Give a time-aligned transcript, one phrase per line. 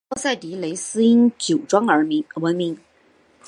[0.09, 2.75] 欧塞迪雷斯因酒庄而闻名。